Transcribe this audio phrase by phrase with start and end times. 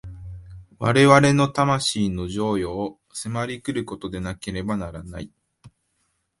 [0.79, 5.29] 我々の魂の譲与を迫り来ることでなければならない。